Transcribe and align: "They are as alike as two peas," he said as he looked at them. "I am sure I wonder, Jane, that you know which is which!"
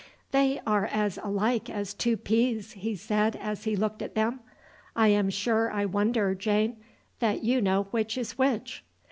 "They 0.31 0.59
are 0.65 0.87
as 0.87 1.19
alike 1.21 1.69
as 1.69 1.93
two 1.93 2.17
peas," 2.17 2.71
he 2.71 2.95
said 2.95 3.35
as 3.35 3.65
he 3.65 3.75
looked 3.75 4.01
at 4.01 4.15
them. 4.15 4.39
"I 4.95 5.09
am 5.09 5.29
sure 5.29 5.69
I 5.71 5.85
wonder, 5.85 6.33
Jane, 6.33 6.77
that 7.19 7.43
you 7.43 7.61
know 7.61 7.83
which 7.91 8.17
is 8.17 8.35
which!" 8.35 8.83